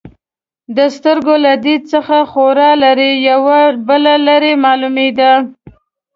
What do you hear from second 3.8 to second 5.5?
بله لړۍ معلومېده.